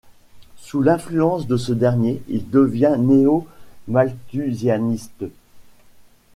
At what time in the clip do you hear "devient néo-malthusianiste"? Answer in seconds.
2.49-5.25